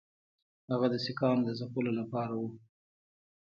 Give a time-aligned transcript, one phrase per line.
[0.71, 2.49] هغه د سیکهانو د ځپلو لپاره وو.